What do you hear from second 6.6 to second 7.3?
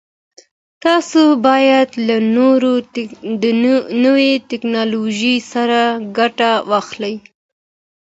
واخلئ.